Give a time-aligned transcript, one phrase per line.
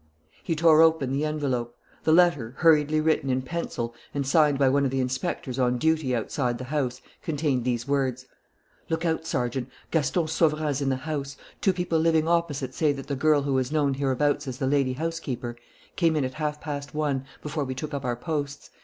[0.43, 1.77] He tore open the envelope.
[2.05, 6.15] The letter, hurriedly written in pencil and signed by one of the inspectors on duty
[6.15, 8.25] outside the house, contained these words:
[8.89, 9.69] "Look out, Sergeant.
[9.91, 11.37] Gaston Sauverand is in the house.
[11.61, 14.93] Two people living opposite say that the girl who is known hereabouts as the lady
[14.93, 15.55] housekeeper
[15.95, 18.71] came in at half past one, before we took up our posts.